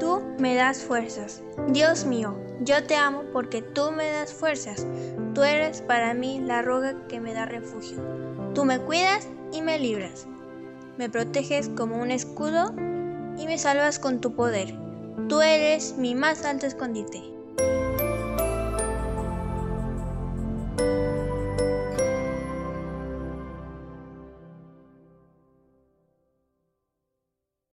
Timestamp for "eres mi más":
15.42-16.44